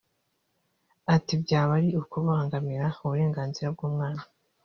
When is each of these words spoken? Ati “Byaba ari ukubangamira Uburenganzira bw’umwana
Ati 1.15 1.33
“Byaba 1.43 1.71
ari 1.79 1.89
ukubangamira 2.01 2.87
Uburenganzira 3.03 3.67
bw’umwana 3.73 4.21